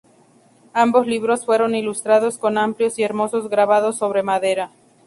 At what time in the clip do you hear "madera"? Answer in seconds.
4.23-4.71